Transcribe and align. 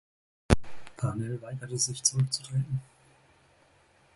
Parnell 0.97 1.39
weigerte 1.43 1.77
sich 1.77 2.01
zurückzutreten. 2.01 2.81